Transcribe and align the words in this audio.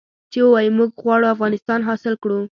چې 0.31 0.39
ووايي 0.43 0.71
موږ 0.77 0.89
غواړو 1.03 1.31
افغانستان 1.35 1.79
حاصل 1.87 2.13
کړو. 2.23 2.39